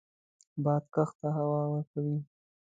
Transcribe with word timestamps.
باد 0.63 0.83
کښت 0.93 1.15
ته 1.21 1.27
هوا 1.37 1.61
ورکوي 1.73 2.17